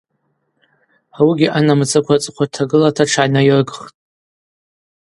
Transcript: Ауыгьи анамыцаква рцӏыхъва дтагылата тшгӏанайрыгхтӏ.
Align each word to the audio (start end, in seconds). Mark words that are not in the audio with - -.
Ауыгьи 1.17 1.53
анамыцаква 1.57 2.15
рцӏыхъва 2.17 2.45
дтагылата 2.49 3.03
тшгӏанайрыгхтӏ. 3.07 3.91